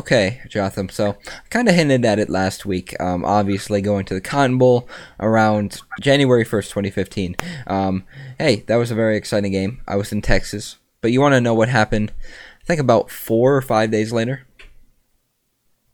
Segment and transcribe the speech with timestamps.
[0.00, 0.88] Okay, Jotham.
[0.88, 2.98] So, I kind of hinted at it last week.
[2.98, 4.88] Um, obviously, going to the Cotton Bowl
[5.20, 7.36] around January 1st, 2015.
[7.66, 8.04] Um,
[8.38, 9.82] hey, that was a very exciting game.
[9.86, 10.78] I was in Texas.
[11.02, 12.14] But you want to know what happened,
[12.62, 14.46] I think about four or five days later?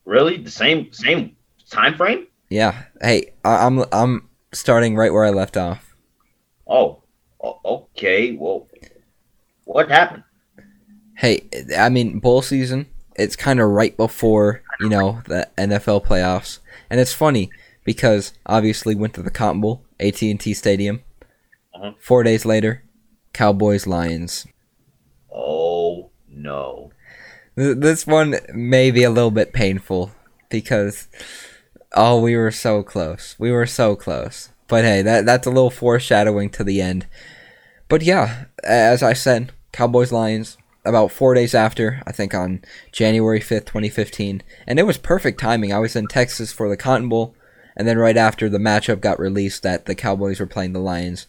[0.04, 0.36] Really?
[0.36, 1.34] The same same
[1.68, 2.28] time frame?
[2.48, 2.84] Yeah.
[3.02, 5.96] Hey, I, I'm, I'm starting right where I left off.
[6.64, 7.02] Oh,
[7.42, 8.36] okay.
[8.36, 8.68] Well,
[9.64, 10.22] what happened?
[11.16, 12.86] Hey, I mean, bowl season,
[13.18, 16.58] it's kind of right before, you know, the NFL playoffs.
[16.90, 17.50] And it's funny
[17.84, 21.02] because obviously went to the Cotton Bowl, AT&T Stadium.
[21.74, 21.92] Uh-huh.
[21.98, 22.82] 4 days later,
[23.32, 24.46] Cowboys Lions.
[25.32, 26.90] Oh no.
[27.56, 30.10] Th- This one may be a little bit painful
[30.48, 31.08] because
[31.94, 33.36] oh, we were so close.
[33.38, 34.50] We were so close.
[34.68, 37.06] But hey, that that's a little foreshadowing to the end.
[37.88, 43.40] But yeah, as I said, Cowboys Lions about 4 days after, I think on January
[43.40, 45.72] 5th, 2015, and it was perfect timing.
[45.72, 47.34] I was in Texas for the Cotton Bowl,
[47.76, 51.26] and then right after the matchup got released that the Cowboys were playing the Lions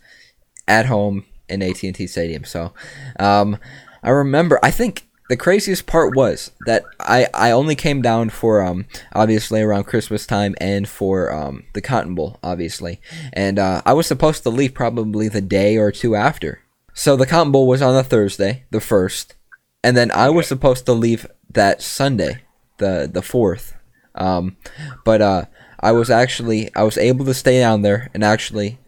[0.68, 2.44] at home in AT&T Stadium.
[2.44, 2.74] So,
[3.20, 3.58] um,
[4.04, 4.60] I remember.
[4.64, 9.62] I think the craziest part was that I, I only came down for um obviously
[9.62, 13.02] around Christmas time and for um the Cotton Bowl obviously,
[13.34, 16.62] and uh, I was supposed to leave probably the day or two after.
[16.94, 19.36] So the Cotton Bowl was on a Thursday, the first,
[19.84, 22.42] and then I was supposed to leave that Sunday,
[22.78, 23.74] the the fourth.
[24.16, 24.58] Um,
[25.06, 25.46] but uh,
[25.80, 28.80] I was actually I was able to stay down there and actually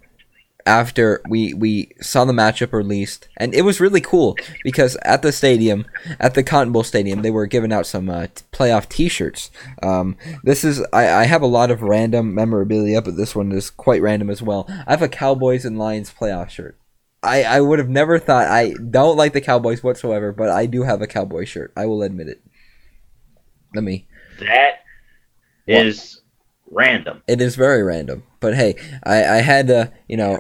[0.66, 5.32] after we we saw the matchup released and it was really cool because at the
[5.32, 5.86] stadium
[6.20, 9.52] at the cotton bowl stadium they were giving out some uh, t- playoff t-shirts.
[9.82, 13.70] Um, this is I, I have a lot of random memorabilia but this one is
[13.70, 14.66] quite random as well.
[14.88, 16.78] I have a cowboys and lions playoff shirt
[17.22, 20.84] I, I would have never thought i don't like the cowboys whatsoever but i do
[20.84, 22.42] have a cowboy shirt i will admit it
[23.76, 24.08] let me
[24.40, 24.80] That
[25.68, 26.22] is
[26.72, 27.22] random.
[27.28, 28.24] it is very random.
[28.40, 30.40] But hey, I, I had to, you know,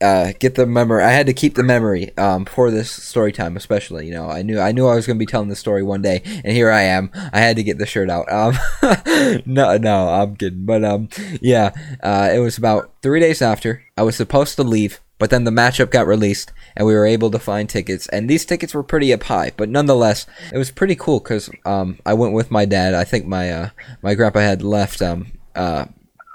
[0.00, 1.02] uh, get the memory.
[1.02, 4.06] I had to keep the memory um, for this story time, especially.
[4.06, 6.02] You know, I knew I knew I was going to be telling the story one
[6.02, 7.10] day, and here I am.
[7.32, 8.30] I had to get the shirt out.
[8.32, 8.56] Um,
[9.46, 10.64] no, no, I'm kidding.
[10.64, 11.08] But um,
[11.40, 11.72] yeah,
[12.02, 15.52] uh, it was about three days after I was supposed to leave, but then the
[15.52, 18.08] matchup got released, and we were able to find tickets.
[18.08, 22.00] And these tickets were pretty up high, but nonetheless, it was pretty cool because um,
[22.04, 22.92] I went with my dad.
[22.92, 23.68] I think my uh,
[24.02, 25.84] my grandpa had left um uh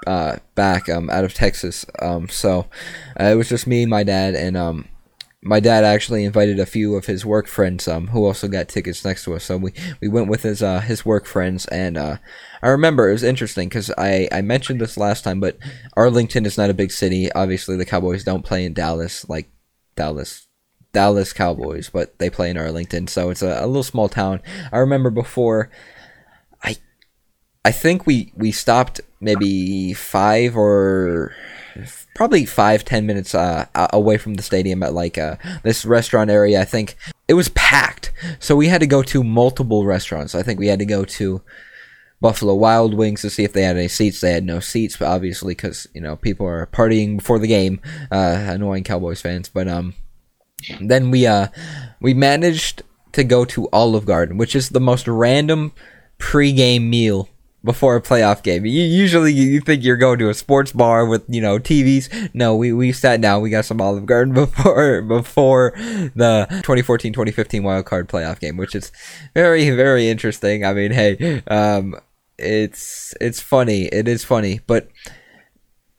[0.06, 1.84] uh, back um, out of Texas.
[1.98, 2.64] Um, so
[3.20, 4.88] uh, it was just me, my dad, and um,
[5.42, 9.04] my dad actually invited a few of his work friends um, who also got tickets
[9.04, 9.44] next to us.
[9.44, 12.16] So we, we went with his uh, his work friends, and uh,
[12.62, 15.56] I remember it was interesting because I, I mentioned this last time, but
[15.96, 17.30] Arlington is not a big city.
[17.32, 19.50] Obviously, the Cowboys don't play in Dallas like
[19.96, 20.46] Dallas.
[20.90, 24.40] Dallas Cowboys, but they play in Arlington, so it's a, a little small town.
[24.72, 25.70] I remember before
[27.68, 31.34] I think we we stopped maybe five or
[32.14, 36.60] probably five ten minutes uh, away from the stadium at like uh, this restaurant area.
[36.60, 36.96] I think
[37.26, 40.34] it was packed, so we had to go to multiple restaurants.
[40.34, 41.42] I think we had to go to
[42.20, 44.20] Buffalo Wild Wings to see if they had any seats.
[44.20, 47.80] They had no seats, but obviously because you know people are partying before the game,
[48.10, 49.48] uh, annoying Cowboys fans.
[49.48, 49.94] But um,
[50.80, 51.48] then we uh
[52.00, 55.72] we managed to go to Olive Garden, which is the most random
[56.18, 57.28] pre-game meal
[57.64, 58.64] before a playoff game.
[58.64, 62.30] You, usually you think you're going to a sports bar with, you know, TVs.
[62.34, 67.86] No, we, we sat down, we got some Olive Garden before before the 2014-2015 wild
[67.86, 68.92] card playoff game, which is
[69.34, 70.64] very very interesting.
[70.64, 71.96] I mean, hey, um
[72.38, 73.86] it's it's funny.
[73.86, 74.88] It is funny, but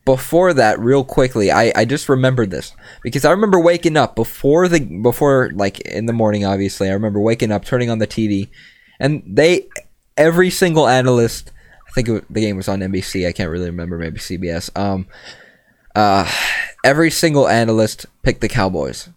[0.06, 4.68] before that real quickly I, I just remembered this because i remember waking up before
[4.68, 8.50] the before like in the morning obviously i remember waking up turning on the tv
[9.00, 9.68] and they
[10.20, 11.52] every single analyst
[11.88, 15.08] i think it, the game was on nbc i can't really remember maybe cbs um
[15.96, 16.30] uh
[16.84, 19.10] every single analyst picked the cowboys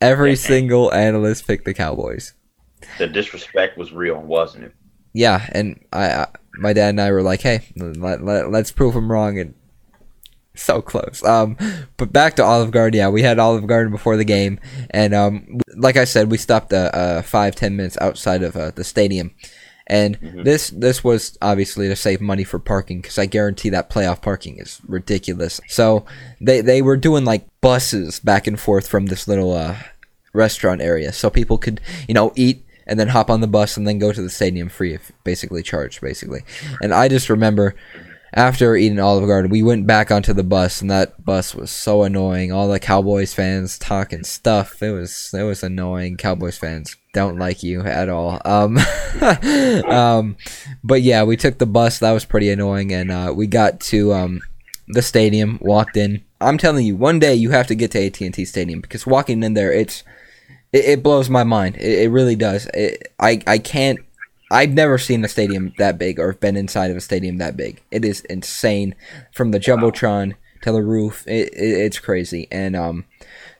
[0.00, 2.32] every single analyst picked the cowboys
[2.98, 4.74] The disrespect was real, wasn't it?
[5.14, 6.26] yeah, and I, I
[6.58, 9.54] my dad and I were like, hey, let, let, let's prove him wrong, and
[10.54, 11.22] so close.
[11.24, 11.56] Um,
[11.96, 12.98] but back to Olive Garden.
[12.98, 14.58] Yeah, we had Olive Garden before the game,
[14.90, 18.70] and um, like I said, we stopped uh, uh five ten minutes outside of uh,
[18.72, 19.30] the stadium,
[19.86, 24.22] and this this was obviously to save money for parking because I guarantee that playoff
[24.22, 25.60] parking is ridiculous.
[25.68, 26.04] So
[26.40, 29.76] they they were doing like buses back and forth from this little uh
[30.32, 33.86] restaurant area, so people could you know eat and then hop on the bus and
[33.86, 36.42] then go to the stadium free, if basically charged, basically.
[36.80, 37.74] And I just remember
[38.34, 42.02] after eating Olive Garden, we went back onto the bus, and that bus was so
[42.02, 42.50] annoying.
[42.50, 44.82] All the Cowboys fans talking stuff.
[44.82, 46.16] It was it was annoying.
[46.16, 48.40] Cowboys fans don't like you at all.
[48.44, 48.78] Um,
[49.90, 50.36] um,
[50.82, 51.98] but yeah, we took the bus.
[51.98, 54.40] That was pretty annoying, and uh, we got to um,
[54.88, 55.58] the stadium.
[55.60, 56.24] Walked in.
[56.40, 59.54] I'm telling you, one day you have to get to AT&T Stadium because walking in
[59.54, 60.04] there, it's
[60.72, 61.76] it, it blows my mind.
[61.76, 62.66] It, it really does.
[62.72, 64.00] It, I I can't
[64.52, 67.82] I've never seen a stadium that big or been inside of a stadium that big.
[67.90, 68.94] It is insane
[69.32, 71.26] from the jumbotron to the roof.
[71.26, 72.48] It, it, it's crazy.
[72.52, 73.06] And um,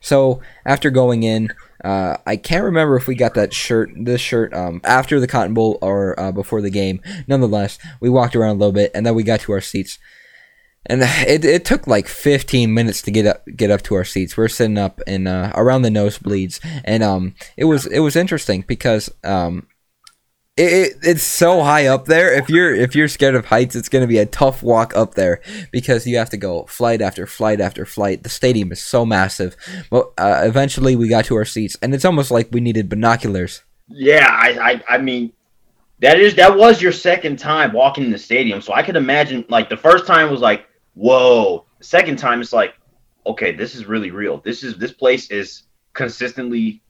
[0.01, 4.53] so after going in, uh, I can't remember if we got that shirt, this shirt,
[4.53, 7.01] um, after the Cotton Bowl or uh, before the game.
[7.27, 9.99] Nonetheless, we walked around a little bit and then we got to our seats.
[10.85, 14.37] And it, it took like 15 minutes to get up get up to our seats.
[14.37, 18.65] We're sitting up in uh, around the nosebleeds, and um, it was it was interesting
[18.67, 19.67] because um,
[20.57, 22.33] it, it's so high up there.
[22.33, 25.15] If you're if you're scared of heights, it's going to be a tough walk up
[25.15, 25.41] there
[25.71, 28.23] because you have to go flight after flight after flight.
[28.23, 29.57] The stadium is so massive.
[29.91, 33.63] But uh, eventually, we got to our seats, and it's almost like we needed binoculars.
[33.89, 35.33] Yeah, I, I, I mean,
[36.01, 39.47] that is that was your second time walking in the stadium, so I could imagine
[39.49, 41.65] like the first time was like, whoa.
[41.79, 42.75] The second time it's like,
[43.27, 44.39] okay, this is really real.
[44.39, 45.63] This is this place is
[45.95, 46.83] consistently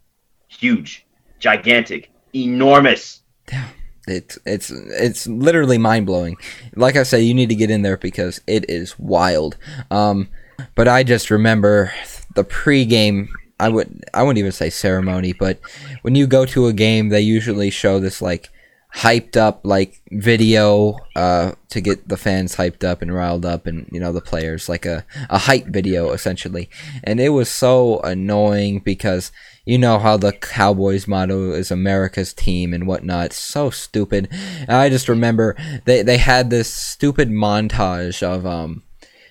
[0.48, 1.06] huge,
[1.38, 3.68] gigantic, enormous yeah,
[4.06, 6.36] it's it's it's literally mind blowing.
[6.74, 9.56] Like I say, you need to get in there because it is wild.
[9.90, 10.28] Um,
[10.74, 11.92] but I just remember
[12.34, 13.28] the pregame.
[13.58, 15.60] I would I wouldn't even say ceremony, but
[16.02, 18.50] when you go to a game, they usually show this like
[18.94, 23.88] hyped up like video uh, to get the fans hyped up and riled up and
[23.90, 26.68] you know the players like a, a hype video essentially
[27.02, 29.32] and it was so annoying because
[29.64, 33.32] you know how the Cowboys motto is America's team and whatnot.
[33.32, 34.28] So stupid.
[34.68, 38.82] I just remember they they had this stupid montage of um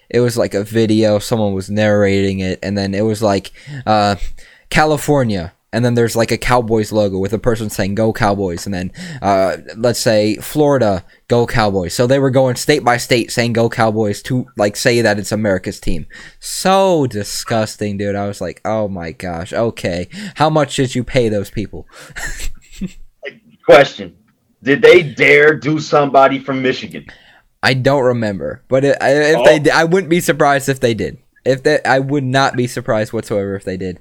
[0.09, 3.51] it was like a video, someone was narrating it, and then it was like
[3.85, 4.15] uh
[4.69, 8.73] California and then there's like a Cowboys logo with a person saying "Go Cowboys," and
[8.73, 8.91] then
[9.21, 13.69] uh, let's say Florida, "Go Cowboys." So they were going state by state saying "Go
[13.69, 16.07] Cowboys" to like say that it's America's team.
[16.39, 18.15] So disgusting, dude.
[18.15, 19.53] I was like, oh my gosh.
[19.53, 21.87] Okay, how much did you pay those people?
[23.65, 24.17] Question:
[24.61, 27.05] Did they dare do somebody from Michigan?
[27.63, 29.45] I don't remember, but if oh.
[29.45, 31.19] they, I wouldn't be surprised if they did.
[31.45, 33.99] If they, I would not be surprised whatsoever if they did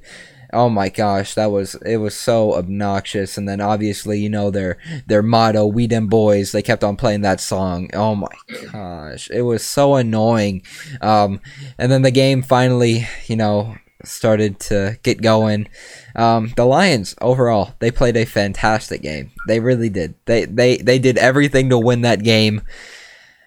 [0.53, 3.37] oh my gosh, that was it was so obnoxious.
[3.37, 7.23] And then obviously, you know their their motto, "We them boys." They kept on playing
[7.23, 7.91] that song.
[7.95, 8.29] Oh my
[8.73, 10.63] gosh, it was so annoying.
[11.01, 11.41] Um,
[11.79, 15.69] and then the game finally, you know, started to get going.
[16.17, 19.31] Um, the Lions overall, they played a fantastic game.
[19.47, 20.15] They really did.
[20.27, 22.63] They they they did everything to win that game.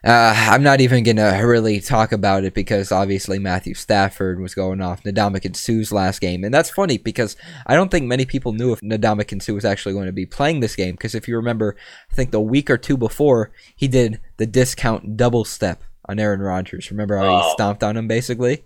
[0.04, 4.82] Uh, I'm not even gonna really talk about it because obviously Matthew Stafford was going
[4.82, 8.74] off Ndamukong Suh's last game, and that's funny because I don't think many people knew
[8.74, 10.96] if Ndamukong Suh was actually going to be playing this game.
[10.96, 11.78] Because if you remember,
[12.12, 16.42] I think the week or two before he did the discount double step on Aaron
[16.42, 16.92] Rodgers.
[16.92, 17.42] Remember how oh.
[17.42, 18.66] he stomped on him basically?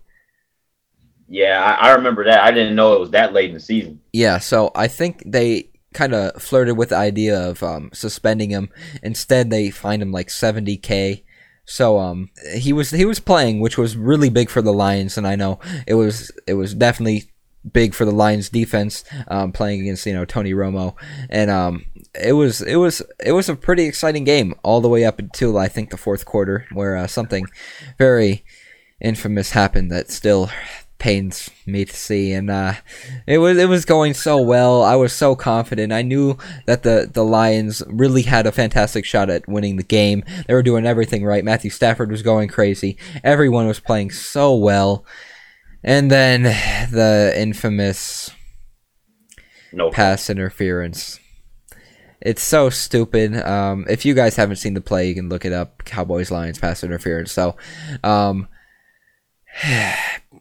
[1.30, 2.44] Yeah, I, I remember that.
[2.44, 4.02] I didn't know it was that late in the season.
[4.12, 8.70] Yeah, so I think they kind of flirted with the idea of um, suspending him.
[9.04, 11.24] Instead, they fined him like 70k
[11.68, 15.28] so um he was he was playing, which was really big for the Lions, and
[15.28, 17.30] I know it was it was definitely
[17.72, 20.96] big for the Lions defense um, playing against you know Tony Romo,
[21.30, 21.86] and um
[22.20, 25.58] it was it was it was a pretty exciting game all the way up until
[25.58, 27.46] I think the fourth quarter where uh, something
[27.98, 28.44] very
[29.02, 30.50] infamous happened that still
[31.00, 32.74] pains me to see and uh,
[33.28, 36.36] it was it was going so well i was so confident i knew
[36.66, 40.64] that the the lions really had a fantastic shot at winning the game they were
[40.64, 45.06] doing everything right matthew stafford was going crazy everyone was playing so well
[45.84, 46.44] and then
[46.92, 48.32] the infamous
[49.72, 49.92] no.
[49.92, 51.20] pass interference
[52.20, 53.38] it's so stupid.
[53.38, 55.86] Um, if you guys haven't seen the play, you can look it up.
[55.86, 57.32] Cowboys Lions pass interference.
[57.32, 57.56] So,
[58.04, 58.48] um,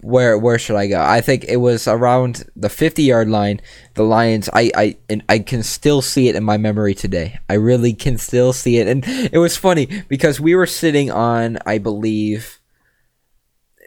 [0.00, 1.00] where where should I go?
[1.00, 3.61] I think it was around the 50 yard line.
[3.94, 7.38] The Lions, I I and I can still see it in my memory today.
[7.49, 11.58] I really can still see it, and it was funny because we were sitting on,
[11.66, 12.61] I believe,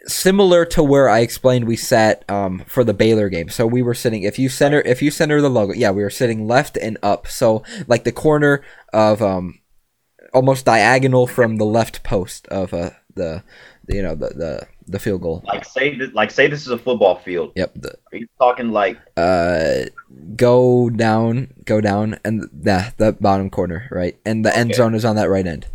[0.06, 3.48] similar to where I explained we sat um, for the Baylor game.
[3.48, 4.22] So we were sitting.
[4.24, 7.26] If you center, if you center the logo, yeah, we were sitting left and up.
[7.28, 9.60] So like the corner of um,
[10.34, 13.42] almost diagonal from the left post of uh, the
[13.88, 15.42] you know the the the field goal.
[15.46, 17.52] Like say this, like say this is a football field.
[17.56, 17.72] Yep.
[17.76, 19.84] The, Are you talking like uh
[20.36, 24.60] go down, go down, and the the bottom corner, right, and the okay.
[24.60, 25.66] end zone is on that right end.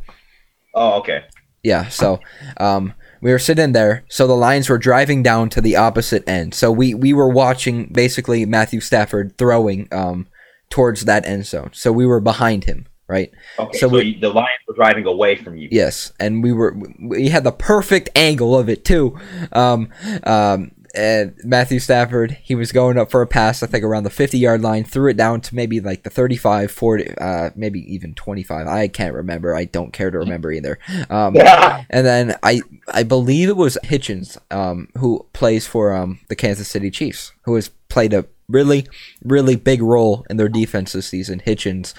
[0.74, 1.24] Oh, okay.
[1.64, 2.20] Yeah, so
[2.58, 4.06] um, we were sitting there.
[4.08, 6.54] So the Lions were driving down to the opposite end.
[6.54, 10.28] So we we were watching basically Matthew Stafford throwing um,
[10.70, 11.72] towards that end zone.
[11.74, 13.32] So we were behind him, right?
[13.60, 15.70] Okay, So so, we- the Lions were driving away from you.
[15.72, 19.18] Yes, and we were we had the perfect angle of it too.
[19.52, 19.90] Um,
[20.24, 24.10] um, and Matthew Stafford, he was going up for a pass, I think around the
[24.10, 28.14] 50 yard line, threw it down to maybe like the 35, 40, uh, maybe even
[28.16, 28.66] 25.
[28.66, 29.54] I can't remember.
[29.54, 30.80] I don't care to remember either.
[31.10, 31.36] Um,
[31.90, 32.62] and then I
[32.94, 37.56] I believe it was Hitchens, um, who plays for um the Kansas City Chiefs, who
[37.56, 38.88] has played a really
[39.24, 41.42] really big role in their defense this season.
[41.46, 41.94] Hitchens,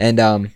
[0.00, 0.50] and um,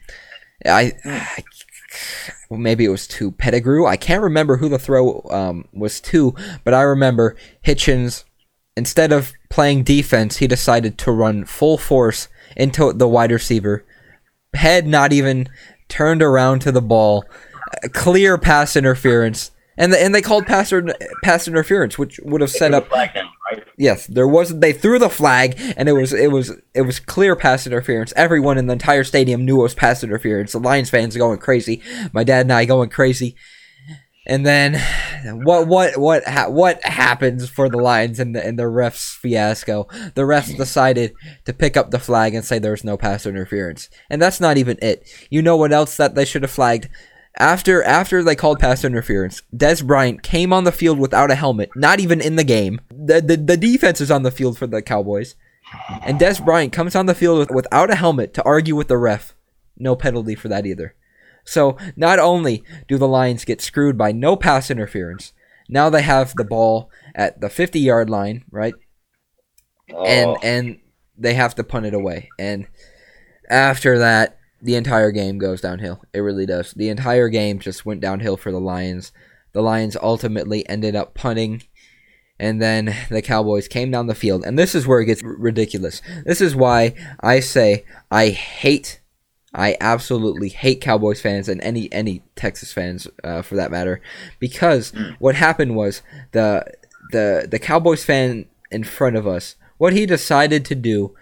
[0.64, 0.92] I.
[1.04, 1.44] I
[2.50, 3.86] well, maybe it was to Pettigrew.
[3.86, 6.34] I can't remember who the throw um, was to,
[6.64, 8.24] but I remember Hitchens,
[8.76, 13.84] instead of playing defense, he decided to run full force into the wide receiver.
[14.54, 15.48] Head not even
[15.88, 17.24] turned around to the ball.
[17.82, 19.50] A Clear pass interference.
[19.76, 22.88] And, the, and they called pass, inter- pass interference, which would have set up
[23.54, 23.68] Flag?
[23.78, 24.58] Yes, there was.
[24.58, 28.12] They threw the flag, and it was it was it was clear pass interference.
[28.16, 30.52] Everyone in the entire stadium knew it was pass interference.
[30.52, 31.82] The Lions fans going crazy.
[32.12, 33.36] My dad and I going crazy.
[34.26, 34.80] And then,
[35.44, 39.86] what what what ha- what happens for the Lions and the in the refs fiasco?
[40.14, 41.12] The refs decided
[41.44, 44.56] to pick up the flag and say there was no pass interference, and that's not
[44.56, 45.06] even it.
[45.28, 46.88] You know what else that they should have flagged?
[47.36, 51.70] After after they called pass interference, Dez Bryant came on the field without a helmet,
[51.74, 52.80] not even in the game.
[52.90, 55.34] The the, the defense is on the field for the Cowboys.
[56.02, 58.98] And Dez Bryant comes on the field with, without a helmet to argue with the
[58.98, 59.34] ref.
[59.76, 60.94] No penalty for that either.
[61.44, 65.32] So not only do the Lions get screwed by no pass interference,
[65.68, 68.74] now they have the ball at the 50 yard line, right?
[69.92, 70.78] Oh, and and
[71.18, 72.28] they have to punt it away.
[72.38, 72.66] And
[73.48, 76.02] after that, the entire game goes downhill.
[76.14, 76.72] It really does.
[76.72, 79.12] The entire game just went downhill for the Lions.
[79.52, 81.62] The Lions ultimately ended up punting,
[82.40, 84.44] and then the Cowboys came down the field.
[84.44, 86.00] And this is where it gets r- ridiculous.
[86.24, 89.00] This is why I say I hate.
[89.52, 94.00] I absolutely hate Cowboys fans and any any Texas fans uh, for that matter,
[94.40, 96.02] because what happened was
[96.32, 96.64] the
[97.12, 101.14] the the Cowboys fan in front of us what he decided to do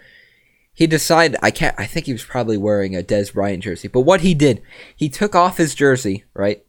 [0.73, 4.01] he decided i can't i think he was probably wearing a dez bryant jersey but
[4.01, 4.61] what he did
[4.95, 6.65] he took off his jersey right?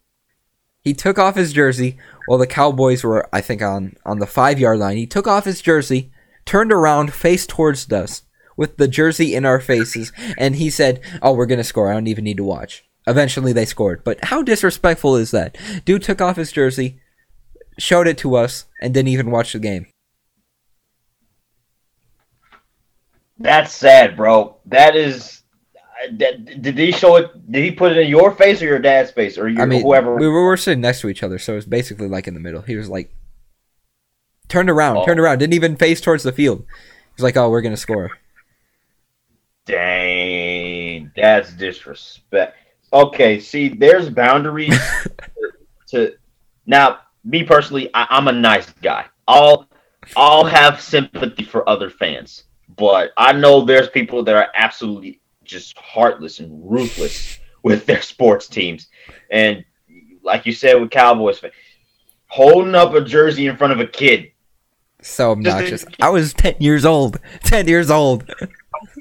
[0.81, 1.97] He took off his jersey
[2.27, 4.99] while the cowboys were i think on on the five yard line.
[4.99, 6.11] He took off his jersey
[6.45, 8.23] turned around faced towards us
[8.57, 11.91] with the jersey in our faces and he said oh we're gonna score.
[11.91, 12.85] I don't even need to watch.
[13.07, 14.05] Eventually they scored.
[14.05, 15.57] But how disrespectful is that?
[15.87, 17.01] Dude took off his jersey
[17.79, 19.87] showed it to us and didn't even watch the game
[23.39, 24.57] that's sad, bro.
[24.67, 25.43] That is.
[25.77, 27.51] Uh, that, did he show it?
[27.51, 29.83] Did he put it in your face or your dad's face or your, I mean,
[29.83, 30.17] whoever?
[30.17, 32.63] we were, sitting next to each other, so it was basically like in the middle.
[32.63, 33.15] He was like,
[34.49, 35.05] turned around, Oh.
[35.05, 36.61] turned around, didn't even face towards the field.
[36.61, 38.11] He was like, "Oh, we're gonna score."
[39.67, 42.57] Dang, that's disrespect.
[42.93, 44.79] Okay, see, there's boundaries
[45.89, 46.15] to.
[46.67, 49.07] Now, me personally, I, I'm a nice guy.
[49.27, 49.69] I'll
[50.17, 52.45] I'll have sympathy for other fans,
[52.77, 58.49] but I know there's people that are absolutely just heartless and ruthless with their sports
[58.49, 58.89] teams,
[59.31, 59.65] and
[60.23, 61.55] like you said with Cowboys fans,
[62.27, 64.33] holding up a jersey in front of a kid.
[65.03, 65.85] So obnoxious.
[66.01, 67.19] I was ten years old.
[67.45, 68.25] Ten years old.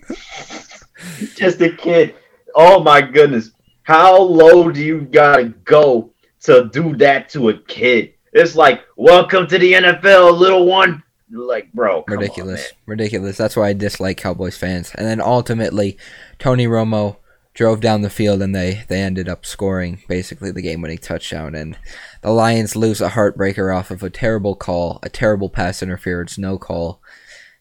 [1.36, 2.16] just a kid.
[2.56, 3.52] Oh my goodness.
[3.84, 6.12] How low do you gotta go
[6.42, 8.14] to do that to a kid?
[8.34, 11.04] It's like, welcome to the NFL, little one.
[11.34, 12.62] Like, bro, on, Ridiculous.
[12.62, 12.80] man.
[12.86, 13.38] Ridiculous.
[13.38, 14.92] That's why I dislike Cowboys fans.
[14.96, 15.98] And then ultimately,
[16.38, 17.18] Tony Romo
[17.54, 21.56] drove down the field and they, they ended up scoring basically the game winning touchdown.
[21.56, 21.78] And
[22.22, 26.58] the Lions lose a heartbreaker off of a terrible call, a terrible pass interference, no
[26.58, 27.02] call.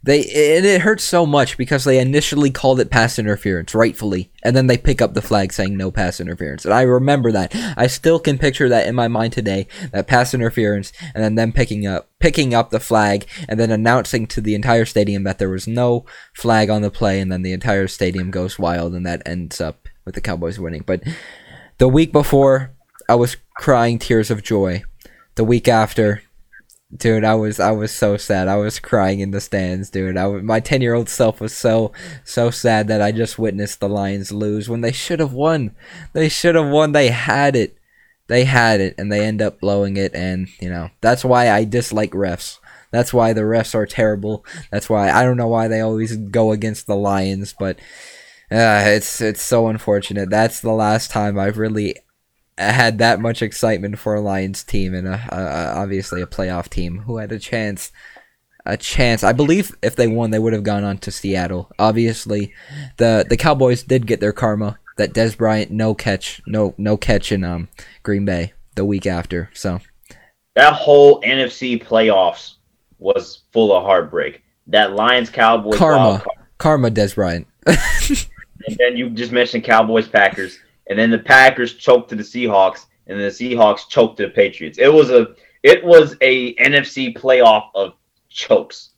[0.04, 4.56] They and it hurts so much because they initially called it pass interference, rightfully, and
[4.56, 6.64] then they pick up the flag saying no pass interference.
[6.64, 7.54] And I remember that.
[7.76, 11.52] I still can picture that in my mind today, that pass interference, and then them
[11.52, 15.50] picking up picking up the flag and then announcing to the entire stadium that there
[15.50, 16.04] was no
[16.34, 19.88] flag on the play, and then the entire stadium goes wild, and that ends up
[20.04, 20.82] with the Cowboys winning.
[20.84, 21.02] But
[21.78, 22.72] the week before,
[23.08, 24.82] I was crying tears of joy.
[25.36, 26.22] The week after,
[26.96, 28.48] dude, I was I was so sad.
[28.48, 30.16] I was crying in the stands, dude.
[30.16, 31.92] I my ten year old self was so
[32.24, 35.74] so sad that I just witnessed the Lions lose when they should have won.
[36.12, 36.92] They should have won.
[36.92, 37.76] They had it.
[38.28, 40.14] They had it, and they end up blowing it.
[40.14, 42.58] And you know that's why I dislike refs.
[42.90, 44.44] That's why the refs are terrible.
[44.70, 47.78] That's why I don't know why they always go against the Lions, but
[48.50, 50.28] uh, it's it's so unfortunate.
[50.28, 51.96] That's the last time I've really
[52.58, 56.98] had that much excitement for a Lions team and a, a, obviously a playoff team
[57.00, 57.92] who had a chance.
[58.64, 59.24] A chance.
[59.24, 61.68] I believe if they won, they would have gone on to Seattle.
[61.80, 62.54] Obviously,
[62.96, 64.78] the the Cowboys did get their karma.
[64.98, 67.68] That Dez Bryant no catch, no no catch in um
[68.04, 69.50] Green Bay the week after.
[69.52, 69.80] So
[70.54, 72.54] that whole NFC playoffs
[72.98, 74.42] was full of heartbreak.
[74.68, 76.24] That Lions Cowboys karma,
[76.58, 77.46] karma, Dez Bryant.
[77.66, 80.58] and then you just mentioned Cowboys Packers,
[80.92, 84.28] and then the Packers choked to the Seahawks, and then the Seahawks choked to the
[84.28, 84.78] Patriots.
[84.78, 85.28] It was a
[85.62, 87.94] it was a NFC playoff of
[88.28, 88.90] chokes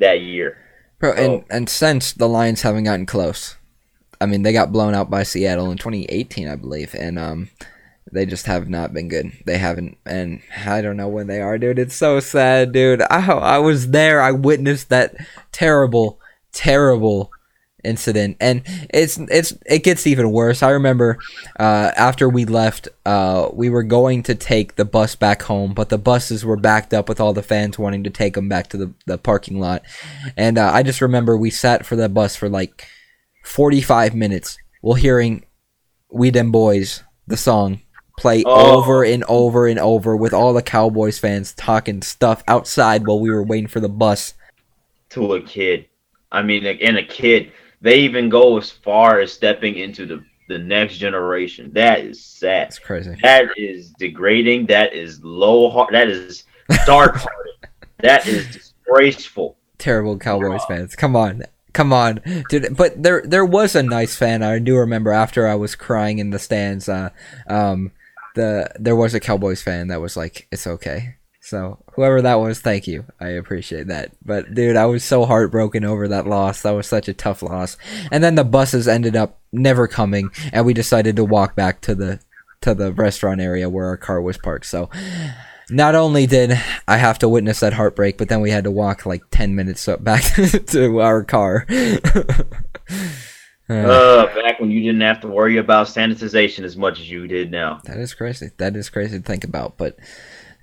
[0.00, 0.58] that year.
[0.98, 3.56] Bro, so, and and since the Lions haven't gotten close,
[4.20, 7.50] I mean they got blown out by Seattle in 2018, I believe, and um
[8.10, 9.30] they just have not been good.
[9.46, 11.78] They haven't, and I don't know when they are, dude.
[11.78, 13.02] It's so sad, dude.
[13.02, 14.20] I I was there.
[14.20, 15.14] I witnessed that
[15.52, 16.18] terrible,
[16.50, 17.30] terrible
[17.84, 20.62] incident and it's it's it gets even worse.
[20.62, 21.18] I remember
[21.58, 25.88] uh, after we left uh, we were going to take the bus back home but
[25.88, 28.76] the buses were backed up with all the fans wanting to take them back to
[28.76, 29.82] the, the parking lot.
[30.36, 32.86] And uh, i just remember we sat for the bus for like
[33.44, 35.44] 45 minutes while hearing
[36.10, 37.80] we them boys the song
[38.20, 38.78] play oh.
[38.78, 43.30] over and over and over with all the cowboys fans talking stuff outside while we
[43.30, 44.34] were waiting for the bus.
[45.10, 45.86] To a kid.
[46.30, 50.58] I mean and a kid they even go as far as stepping into the the
[50.58, 51.70] next generation.
[51.72, 52.66] That is sad.
[52.66, 53.16] That's crazy.
[53.22, 54.66] That is degrading.
[54.66, 55.92] That is low heart.
[55.92, 56.44] That is
[56.86, 57.68] dark hearted.
[58.00, 59.56] that is disgraceful.
[59.78, 60.96] Terrible Cowboys fans.
[60.96, 61.44] Come on.
[61.72, 62.76] Come on, dude!
[62.76, 64.42] But there, there was a nice fan.
[64.42, 66.88] I do remember after I was crying in the stands.
[66.88, 67.10] Uh,
[67.46, 67.92] um,
[68.34, 72.60] the there was a Cowboys fan that was like, "It's okay." So whoever that was,
[72.60, 73.06] thank you.
[73.18, 74.12] I appreciate that.
[74.24, 76.62] But dude, I was so heartbroken over that loss.
[76.62, 77.76] That was such a tough loss.
[78.12, 81.94] And then the buses ended up never coming, and we decided to walk back to
[81.94, 82.20] the
[82.60, 84.66] to the restaurant area where our car was parked.
[84.66, 84.90] So
[85.70, 89.06] not only did I have to witness that heartbreak, but then we had to walk
[89.06, 90.22] like ten minutes back
[90.66, 91.66] to our car.
[93.70, 97.28] Uh, uh, back when you didn't have to worry about sanitization as much as you
[97.28, 97.80] did now.
[97.84, 98.50] That is crazy.
[98.56, 99.76] That is crazy to think about.
[99.76, 99.96] But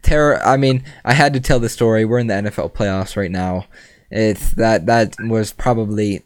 [0.08, 0.42] terror.
[0.44, 2.06] I mean, I had to tell the story.
[2.06, 3.66] We're in the NFL playoffs right now.
[4.10, 6.24] It's that that was probably,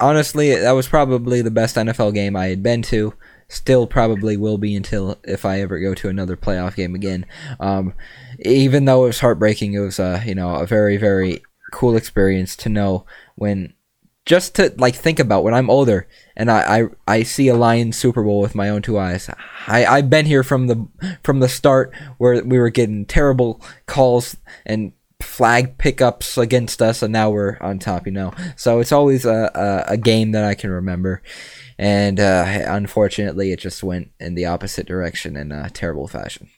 [0.00, 3.14] honestly, that was probably the best NFL game I had been to.
[3.48, 7.26] Still, probably will be until if I ever go to another playoff game again.
[7.60, 7.94] Um,
[8.38, 12.56] even though it was heartbreaking, it was a you know a very very cool experience
[12.56, 13.04] to know
[13.34, 13.74] when
[14.26, 17.96] just to like think about when I'm older and I, I, I see a Lions
[17.96, 19.28] Super Bowl with my own two eyes.
[19.66, 20.88] I, I've been here from the
[21.22, 27.12] from the start where we were getting terrible calls and flag pickups against us and
[27.12, 28.32] now we're on top, you know.
[28.56, 31.22] So it's always a, a, a game that I can remember.
[31.78, 36.48] And uh, unfortunately it just went in the opposite direction in a terrible fashion.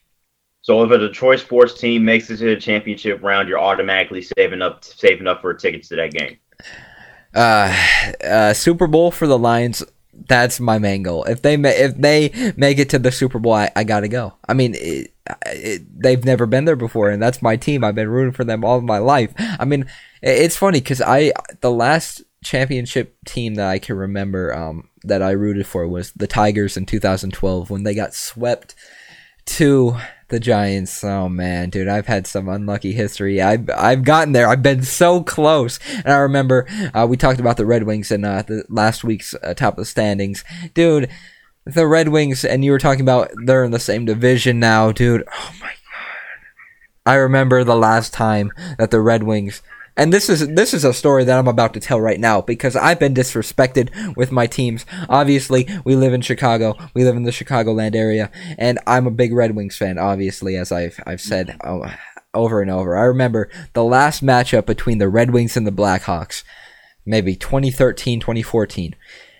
[0.62, 4.62] So if a Detroit sports team makes it to the championship round, you're automatically saving
[4.62, 6.38] up saving up for tickets to that game
[7.36, 7.76] uh,
[8.24, 9.84] uh, Super Bowl for the Lions.
[10.28, 11.24] That's my main goal.
[11.24, 14.34] If they ma- if they make it to the Super Bowl, I, I gotta go.
[14.48, 15.12] I mean, it,
[15.44, 17.84] it, they've never been there before, and that's my team.
[17.84, 19.32] I've been rooting for them all my life.
[19.38, 19.82] I mean,
[20.22, 25.20] it, it's funny because I the last championship team that I can remember um, that
[25.20, 28.74] I rooted for was the Tigers in 2012 when they got swept
[29.46, 29.96] to
[30.28, 31.04] the Giants.
[31.04, 33.40] Oh man, dude, I've had some unlucky history.
[33.40, 34.48] I've I've gotten there.
[34.48, 35.78] I've been so close.
[35.94, 39.34] And I remember uh, we talked about the Red Wings in uh, the last week's
[39.34, 41.08] uh, top of the standings, dude.
[41.64, 45.24] The Red Wings, and you were talking about they're in the same division now, dude.
[45.32, 45.74] Oh my god.
[47.04, 49.62] I remember the last time that the Red Wings
[49.96, 52.76] and this is this is a story that I'm about to tell right now because
[52.76, 54.84] I've been disrespected with my teams.
[55.08, 56.76] Obviously, we live in Chicago.
[56.94, 59.98] We live in the Chicagoland area, and I'm a big Red Wings fan.
[59.98, 61.90] Obviously, as I've I've said oh,
[62.34, 62.96] over and over.
[62.96, 66.44] I remember the last matchup between the Red Wings and the Blackhawks,
[67.06, 68.94] maybe 2013, 2014,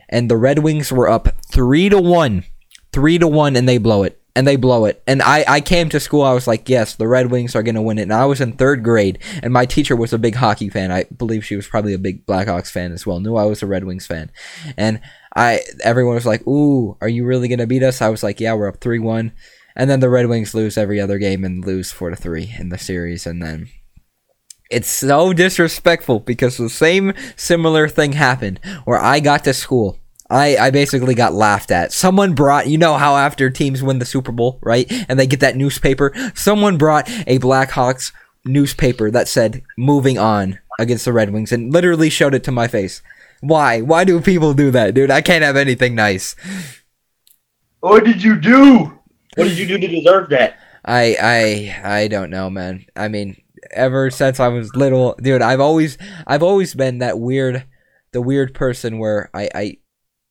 [0.09, 2.45] and the Red Wings were up three to one,
[2.93, 5.03] three to one, and they blow it and they blow it.
[5.07, 7.75] And I, I came to school, I was like, yes, the Red Wings are going
[7.75, 8.03] to win it.
[8.03, 10.93] And I was in third grade, and my teacher was a big hockey fan.
[10.93, 13.67] I believe she was probably a big Blackhawks fan as well, knew I was a
[13.67, 14.31] Red Wings fan.
[14.77, 15.01] And
[15.35, 18.03] I everyone was like, ooh, are you really going to beat us?
[18.03, 19.33] I was like, yeah, we're up 3 1.
[19.75, 22.69] And then the Red Wings lose every other game and lose 4 to 3 in
[22.69, 23.27] the series.
[23.27, 23.71] And then
[24.71, 30.57] it's so disrespectful because the same similar thing happened where I got to school I,
[30.57, 31.93] I basically got laughed at.
[31.93, 34.87] Someone brought, you know how after teams win the Super Bowl, right?
[35.09, 36.13] And they get that newspaper?
[36.35, 38.13] Someone brought a Blackhawks
[38.45, 42.69] newspaper that said, moving on against the Red Wings and literally showed it to my
[42.69, 43.03] face.
[43.41, 43.81] Why?
[43.81, 45.11] Why do people do that, dude?
[45.11, 46.35] I can't have anything nice.
[47.81, 48.99] What did you do?
[49.37, 50.59] What did you do to deserve that?
[50.85, 52.87] I I I don't know, man.
[52.97, 53.37] I mean,
[53.73, 57.65] ever since I was little, dude, I've always I've always been that weird
[58.13, 59.77] the weird person where I I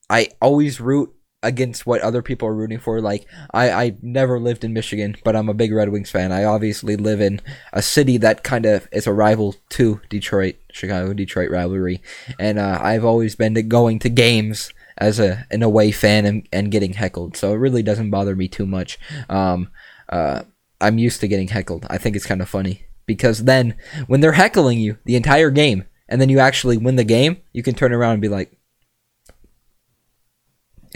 [0.08, 3.00] I always root against what other people are rooting for.
[3.00, 6.32] Like I I never lived in Michigan, but I'm a big Red Wings fan.
[6.32, 7.40] I obviously live in
[7.72, 12.02] a city that kind of is a rival to Detroit, Chicago Detroit rivalry,
[12.38, 16.48] and uh, I've always been to going to games as a an away fan and,
[16.52, 17.36] and getting heckled.
[17.36, 18.98] So it really doesn't bother me too much.
[19.28, 19.68] Um,
[20.08, 20.42] uh,
[20.80, 21.86] I'm used to getting heckled.
[21.88, 25.84] I think it's kind of funny because then when they're heckling you the entire game
[26.08, 28.56] and then you actually win the game, you can turn around and be like,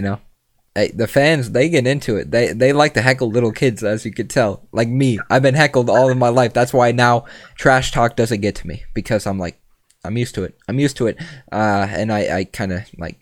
[0.00, 0.18] you know,
[0.74, 2.30] hey, the fans they get into it.
[2.30, 4.66] They they like to heckle little kids, as you could tell.
[4.72, 6.54] Like me, I've been heckled all of my life.
[6.54, 9.60] That's why now trash talk doesn't get to me because I'm like,
[10.02, 10.56] I'm used to it.
[10.68, 11.18] I'm used to it,
[11.52, 13.20] uh, and I I kind of like.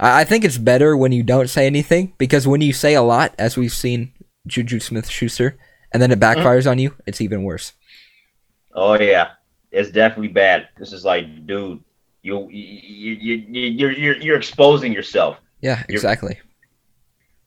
[0.00, 3.02] I I think it's better when you don't say anything because when you say a
[3.02, 4.14] lot, as we've seen
[4.46, 5.58] Juju Smith Schuster,
[5.92, 7.74] and then it backfires on you, it's even worse.
[8.72, 9.32] Oh yeah,
[9.70, 10.68] it's definitely bad.
[10.78, 11.84] This is like, dude,
[12.22, 15.36] you you you you're you're you're exposing yourself.
[15.60, 16.38] Yeah, exactly.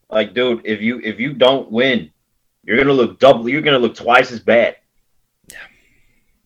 [0.10, 2.12] Like, dude, if you if you don't win,
[2.64, 3.48] you're gonna look double.
[3.48, 4.76] You're gonna look twice as bad.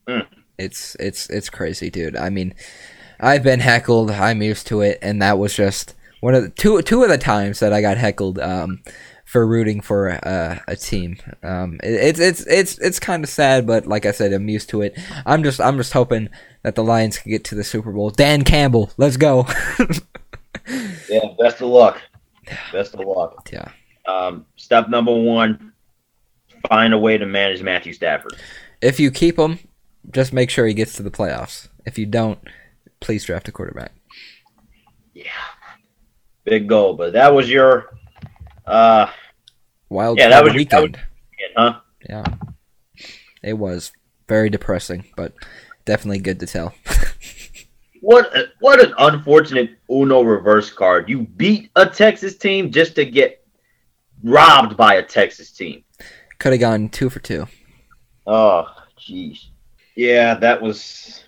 [0.08, 0.21] Yeah.
[0.58, 2.15] It's it's it's crazy, dude.
[2.15, 2.54] I mean,
[3.19, 4.12] I've been heckled.
[4.12, 7.17] I'm used to it, and that was just one of the two two of the
[7.17, 8.82] times that I got heckled um,
[9.25, 11.17] for rooting for uh, a team.
[11.43, 14.69] Um, it, it's it's it's it's kind of sad, but like I said, I'm used
[14.69, 14.97] to it.
[15.25, 16.30] I'm just I'm just hoping
[16.63, 18.12] that the Lions can get to the Super Bowl.
[18.12, 19.47] Dan Campbell, let's go.
[21.10, 22.01] Yeah, best of luck.
[22.71, 23.49] Best of luck.
[23.51, 23.69] yeah,
[24.08, 25.73] Um, step number one:
[26.69, 28.34] find a way to manage Matthew Stafford.
[28.82, 29.60] if you keep him,
[30.12, 31.67] just make sure he gets to the playoffs.
[31.86, 32.39] If you don't,
[32.99, 33.91] please draft a quarterback.
[35.13, 35.23] Yeah,
[36.43, 36.93] big goal.
[36.95, 37.95] But that was your,
[38.65, 39.08] uh,
[39.89, 40.99] Wild Yeah, that was- that was- weekend.
[41.56, 41.80] huh?
[42.10, 42.23] Yeah.
[43.43, 43.91] It was
[44.28, 45.34] very depressing, but
[45.86, 46.73] definitely good to tell.
[48.06, 51.10] What a, what an unfortunate Uno reverse card.
[51.10, 53.44] You beat a Texas team just to get
[54.24, 55.84] robbed by a Texas team.
[56.38, 57.48] Could have gone two for two.
[58.28, 58.68] Oh,
[59.00, 59.46] jeez.
[59.96, 61.24] Yeah, that was.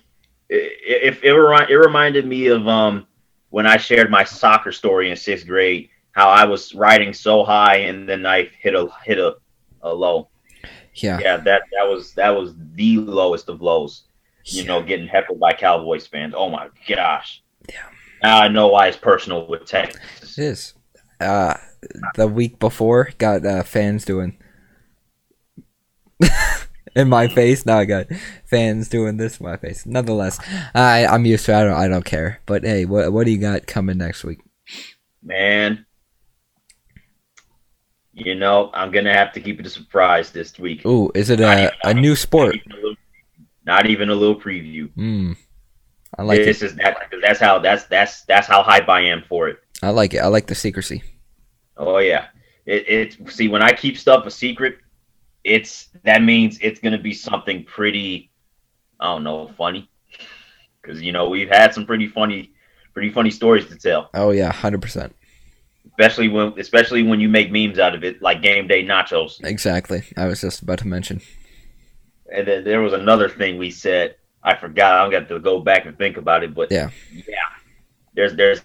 [0.48, 3.08] It, it, it, it reminded me of um
[3.50, 5.88] when I shared my soccer story in sixth grade.
[6.12, 9.34] How I was riding so high and then I hit a hit a,
[9.82, 10.28] a low.
[10.94, 11.18] Yeah.
[11.18, 14.04] Yeah, that that was that was the lowest of lows.
[14.48, 16.34] You know, getting heckled by Cowboys fans.
[16.36, 17.42] Oh my gosh.
[17.68, 17.88] Yeah.
[18.22, 20.38] Now I know why it's personal with Texas.
[20.38, 20.74] It is.
[21.20, 21.54] Uh,
[22.14, 24.38] the week before, got uh, fans doing
[26.96, 27.66] in my face.
[27.66, 28.06] Now I got
[28.44, 29.86] fans doing this in my face.
[29.86, 30.38] Nonetheless,
[30.74, 31.52] I I'm used to.
[31.52, 31.56] It.
[31.56, 32.40] I don't I don't care.
[32.46, 34.40] But hey, what what do you got coming next week?
[35.22, 35.84] Man.
[38.12, 40.84] You know, I'm gonna have to keep it a surprise this week.
[40.84, 42.56] Ooh, is it a a new sport?
[43.68, 44.90] Not even a little, not even a little preview.
[44.94, 45.32] Hmm.
[46.16, 46.66] I like this it.
[46.66, 46.96] is that.
[47.20, 47.58] That's how.
[47.58, 49.58] That's that's that's how hype I am for it.
[49.82, 50.20] I like it.
[50.20, 51.02] I like the secrecy.
[51.76, 52.28] Oh yeah.
[52.64, 54.78] It it see when I keep stuff a secret,
[55.44, 58.30] it's that means it's gonna be something pretty.
[58.98, 59.90] I don't know, funny.
[60.80, 62.52] Because you know we've had some pretty funny,
[62.94, 64.08] pretty funny stories to tell.
[64.14, 65.14] Oh yeah, hundred percent.
[65.90, 69.44] Especially when, especially when you make memes out of it, like game day nachos.
[69.44, 70.04] Exactly.
[70.16, 71.20] I was just about to mention.
[72.32, 74.16] And then there was another thing we said.
[74.42, 75.00] I forgot.
[75.00, 76.54] I'm gonna have to go back and think about it.
[76.54, 76.90] But Yeah.
[77.10, 77.24] yeah.
[78.14, 78.62] There's there's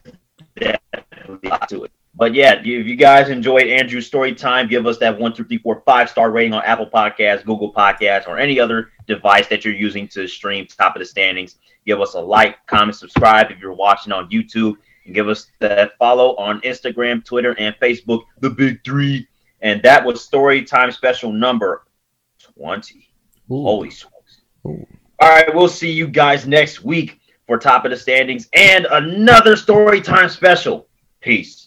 [0.56, 1.91] definitely a lot to it.
[2.15, 5.58] But yeah, if you guys enjoyed Andrew's story time, give us that one, two, three,
[5.58, 9.73] four, five star rating on Apple Podcasts, Google Podcasts, or any other device that you're
[9.73, 11.56] using to stream top of the standings.
[11.86, 15.97] Give us a like, comment, subscribe if you're watching on YouTube, and give us that
[15.97, 19.28] follow on Instagram, Twitter, and Facebook, the big three.
[19.62, 21.84] And that was story time special number
[22.58, 23.08] 20.
[23.51, 23.63] Ooh.
[23.63, 24.41] Holy smokes.
[24.65, 24.86] Ooh.
[25.19, 29.56] All right, we'll see you guys next week for top of the standings and another
[29.56, 30.88] story time special.
[31.21, 31.62] Peace.